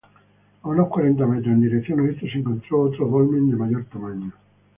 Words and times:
A 0.63 0.67
unos 0.67 0.87
cuarenta 0.87 1.27
metros 1.27 1.53
en 1.53 1.61
dirección 1.61 1.99
oeste 1.99 2.27
se 2.27 2.39
encontró 2.39 2.81
otro 2.81 3.07
dolmen 3.07 3.51
de 3.51 3.55
mayor 3.55 3.85
tamaño. 3.85 4.33